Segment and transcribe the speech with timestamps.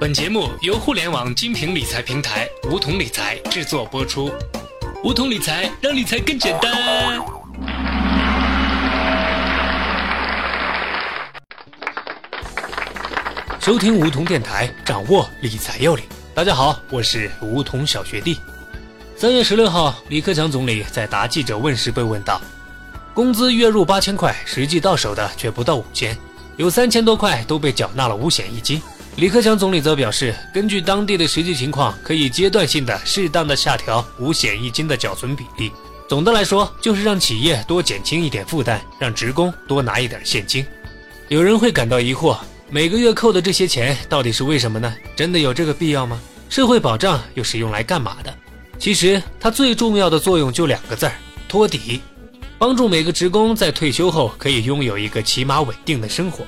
[0.00, 4.30] 本节目由互联网精品理财平台梧桐理财制作播出。
[5.04, 7.22] 梧桐理财让理财更简单。
[13.60, 16.04] 收听梧桐电台，掌握理财要领。
[16.34, 18.38] 大家好，我是梧桐小学弟。
[19.16, 22.40] 三月十六号，李克强总理在答记者问时被问到，
[23.14, 26.16] 工资月入八千块，实际到手的却不到五千，
[26.56, 28.82] 有三千多块都被缴纳了五险一金。
[29.16, 35.70] 李克强总理则表示，根据当地的实际情况，可以阶段性的、适当的下调五险一金的缴存比例。
[36.08, 40.66] 总的来说，就是让企业多减轻一点负担，让职工多拿一点现金。
[41.28, 42.36] 有人会感到疑惑，
[42.68, 44.92] 每个月扣的这些钱到底是为什么呢？
[45.14, 46.20] 真的有这个必要吗？
[46.50, 48.34] 社会保障又是用来干嘛的？
[48.80, 51.12] 其实，它最重要的作用就两个字儿：
[51.48, 52.00] 托底，
[52.58, 56.44] 帮助每个职工在退休后可以拥有一个起码稳定的生活。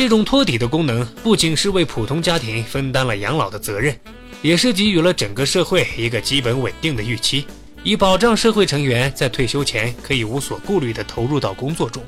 [0.00, 3.94] 这种托底的功能，不仅是为普通家庭分担了养老的责任，
[4.40, 7.44] 也是给予了整个社会一个基本稳定的预期，
[7.84, 12.02] 以保障社会成员在退休前可以无所顾虑地投入到工作中。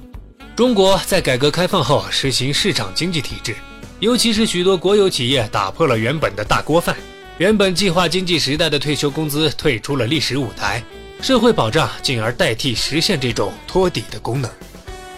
[0.56, 3.55] 中国在改革开放后实行市场经济体制，
[4.00, 6.97] 尤其是许多国有企业打破了原本的大锅饭，
[7.36, 10.83] 原本计划经济时代的退休工资退出了历史舞台，
[11.20, 14.50] 社会保障进而代替实现这种托底的功能。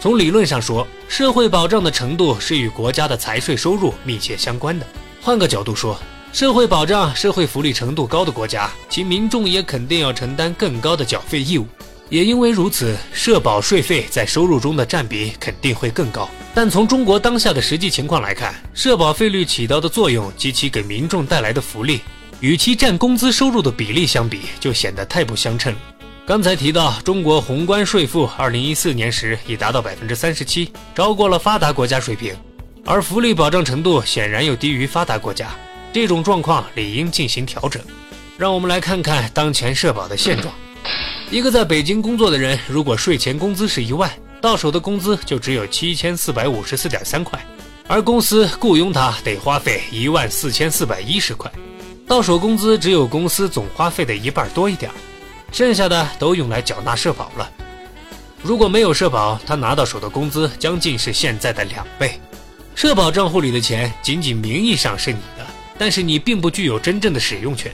[0.01, 4.87] 从理论上说，社会保障的程度是与国家的财税收入密切相关的。
[5.23, 5.99] 换个角度说，
[6.31, 11.67] 社会保障、社会福利程度高的国家，其民众也肯定要承担更高的缴费义务。
[12.11, 16.29] 也因为如此，社保税费在收入中的占比肯定会更高。
[16.53, 22.01] 但从中国当下的实际情况来看，社保费率起到的作用及其给民众带来的福利，
[22.41, 25.75] 与其占工资收入的比例相比，就显得太不相称。
[26.27, 32.35] 刚才提到，中国宏观税负二零一四年时已达到百分之三十七，超过了发达国家水平，
[32.87, 35.51] 而福利保障程度显然又低于发达国家。
[35.93, 37.83] 这种状况理应进行调整。
[38.39, 40.53] 让我们来看看当前社保的现状：
[41.31, 47.39] 一个在北京工作的人，如果税前工资是一万，到手的工资就只有七千四百五十四点三块，
[47.87, 51.53] 而公司雇佣他得花费一万四千四百一十块，
[52.09, 54.91] 到手工资只有公司总花费的一半多一点。
[55.55, 57.49] 剩下的都用来缴纳社保了。
[58.43, 62.21] 如果没有社保，他拿到手的工资将近是现在的两倍。
[62.75, 65.47] 社保账户里的钱仅仅名义上是你的，
[65.79, 67.73] 但是你并不具有真正的使用权。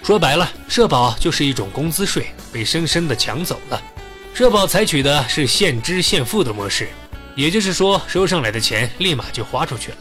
[0.00, 3.82] 说白了，社保就是一种工资税，被深深的抢走了。
[4.32, 6.88] 社保采取的是现支现付的模式，
[7.34, 9.96] 也就是说，收上来的钱立马就花出去了。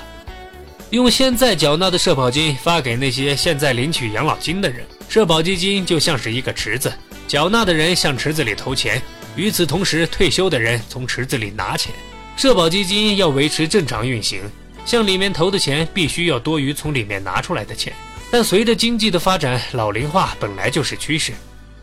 [0.92, 6.94] 用现在缴纳的社保金发给那些现在领取养老金的人，社保基金就像是一个池子。
[7.28, 9.02] 缴纳的人向池子里投钱，
[9.36, 11.94] 与此同时，退休的人从池子里拿钱。
[12.38, 14.42] 社保基金要维持正常运行，
[14.86, 17.92] 向里面投的钱必须要多于从里面拿出来的钱。
[18.32, 21.34] 但随着经济的发展，老龄化本来就是趋势，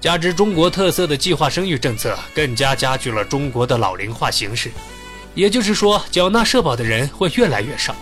[0.01, 4.71] 加之中国特色的计划生育政策，更加加剧了中国的老龄化形势。
[5.35, 7.95] 也就是说，缴纳社保的人会越来越少，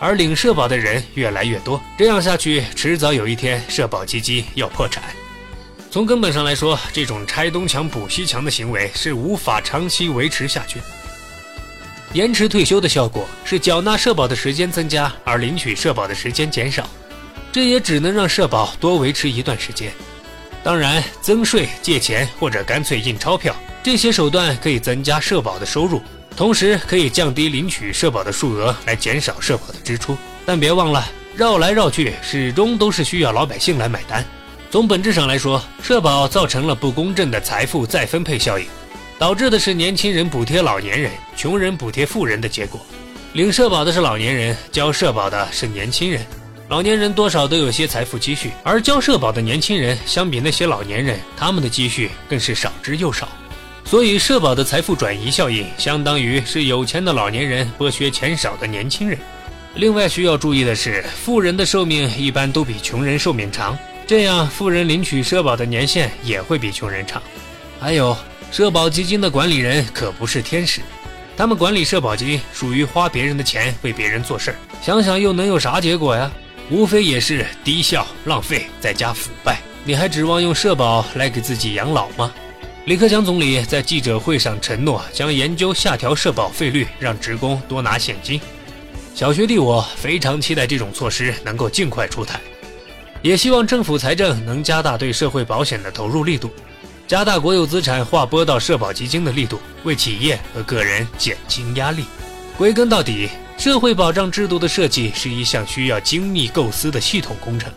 [0.00, 1.80] 而领社保的人越来越多。
[1.96, 5.04] 这样下去，迟早有一天，社保基金要破产。
[5.90, 10.80] 从根本上来说，这种拆东墙补西墙的行为是无法长期维持下去。
[12.12, 16.88] 延迟退休的效果是缴纳社保的时间增加，而领取社保的时间减少，
[17.50, 19.92] 这也只能让社保多维持一段时间。
[20.62, 23.52] 当然，增税、借钱或者干脆印钞票，
[23.82, 26.00] 这些手段可以增加社保的收入，
[26.36, 30.16] 同时可以降低领取社保的数额，来减少社保的支出。
[30.46, 34.24] 但别忘了，绕来绕去，始终都是需要老百姓来买单。
[34.70, 38.64] 从本质上来说，社保造成了不公正的财富再分配效应，
[39.18, 42.80] 导致的是年轻人补贴老年人，穷人补贴富人的结果。
[43.32, 46.24] 领社保的是老年人，交社保的是年轻人。
[46.68, 53.28] 老年人多少都有些财富积蓄，而交社保的年轻人相比那些老年人，他们的积蓄更是少之又少。
[53.84, 59.18] 所以，社保的财富转移效应相当于是有钱的老年人剥削钱少的年轻人。
[59.74, 63.76] 另外需要注意的是，富人的寿命一般都比穷人寿命长。
[64.10, 67.22] 这样，富人领取社保的年限也会比穷人长。
[67.78, 68.16] 还有，
[68.50, 70.80] 社保基金的管理人可不是天使，
[71.36, 76.28] 他们管理社保金属于花别人的钱为别人做事儿，想想又能有啥结果呀？
[76.72, 79.60] 无非也是低效、浪费，再加腐败。
[79.84, 82.34] 你还指望用社保来给自己养老吗？
[82.86, 88.40] 李克强总理在记者会上承诺，将研究下调社保费率，让职工多拿现金。
[89.14, 92.40] 小学弟，我非常期待这种措施能够尽快出台。
[93.22, 96.50] 也希望政府财政能加大对社会保险的投入力度，
[97.06, 102.04] 加大国有资产划拨到社保基金的力度，为企业和个人减轻压力。
[102.56, 103.28] 归根到底，
[103.58, 107.70] 社会保障制度的设计是一项需要精密构思的系统工程，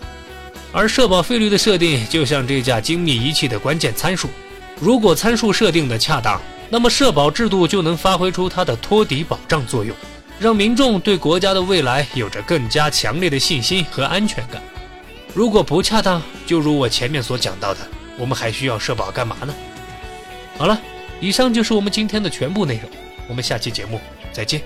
[0.71, 4.29] 而社保费率的设定就像这架精密仪器的关键参数。
[4.79, 9.93] 如果参数设定的恰当，那么社保制度就能发挥出它的托底保障作用，
[10.39, 14.61] 让民众对国家的未来有着更加强烈的信心和安全感。
[15.33, 17.79] 如果不恰当，就如我前面所讲到的，
[18.19, 19.53] 我们还需要社保干嘛呢？
[20.57, 20.79] 好了，
[21.19, 22.89] 以上就是我们今天的全部内容，
[23.27, 23.99] 我们下期节目
[24.31, 24.61] 再见。